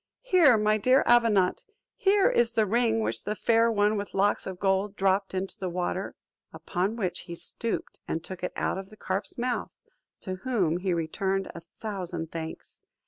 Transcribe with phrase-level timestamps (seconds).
[0.23, 1.63] Here, my dear Avenant,
[1.95, 5.69] here is the ring which the Fair One with Locks of Gold dropped into the
[5.69, 6.15] river."
[6.51, 9.69] Upon which he stooped and took it out of the carp's mouth;
[10.21, 12.81] to whom he returned a thousand thanks.